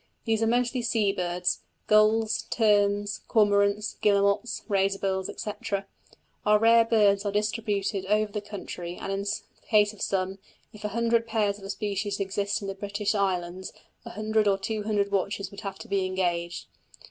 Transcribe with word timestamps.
These 0.25 0.41
are 0.41 0.47
mostly 0.47 0.81
sea 0.81 1.11
birds 1.11 1.59
gulls, 1.85 2.47
terns, 2.49 3.21
cormorants, 3.27 3.97
guillemots, 4.01 4.63
razor 4.67 4.97
bills, 4.97 5.29
etc. 5.29 5.85
Our 6.43 6.57
rare 6.57 6.85
birds 6.85 7.23
are 7.23 7.31
distributed 7.31 8.07
over 8.07 8.31
the 8.31 8.41
country, 8.41 8.97
and 8.99 9.11
in 9.11 9.21
the 9.21 9.37
case 9.69 9.93
of 9.93 10.01
some, 10.01 10.39
if 10.73 10.83
a 10.83 10.87
hundred 10.97 11.27
pairs 11.27 11.59
of 11.59 11.65
a 11.65 11.69
species 11.69 12.19
exist 12.19 12.63
in 12.63 12.67
the 12.67 12.73
British 12.73 13.13
Islands, 13.13 13.73
a 14.03 14.09
hundred 14.09 14.47
or 14.47 14.57
two 14.57 14.81
hundred 14.81 15.11
watchers 15.11 15.51
would 15.51 15.61
have 15.61 15.77
to 15.77 15.87
be 15.87 16.03
engaged. 16.07 16.65